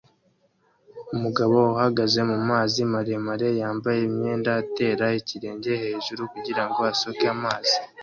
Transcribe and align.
Umugabo 1.15 1.55
uhagaze 1.73 2.19
mumazi 2.29 2.79
maremare 2.93 3.47
yambaye 3.61 3.99
imyenda 4.09 4.49
atera 4.61 5.05
ikirenge 5.19 5.71
hejuru 5.83 6.21
kugirango 6.33 6.79
asuke 6.91 7.25
amazi 7.35 7.75